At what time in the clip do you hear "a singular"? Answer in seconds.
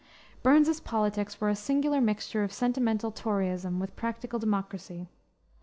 1.49-2.01